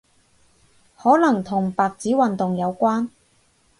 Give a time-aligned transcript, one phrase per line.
[0.97, 3.09] 可能同白紙運動有關